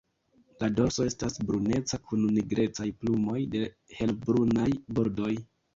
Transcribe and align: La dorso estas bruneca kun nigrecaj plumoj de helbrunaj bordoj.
La 0.63 0.69
dorso 0.77 1.05
estas 1.09 1.37
bruneca 1.51 2.01
kun 2.07 2.25
nigrecaj 2.39 2.89
plumoj 3.05 3.39
de 3.55 3.65
helbrunaj 4.01 4.71
bordoj. 4.99 5.35